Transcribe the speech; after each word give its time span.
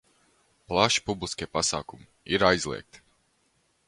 Plaši 0.71 1.03
publiskie 1.09 1.47
pasākumi 1.57 2.09
ir 2.39 2.47
aizliegti. 2.49 3.03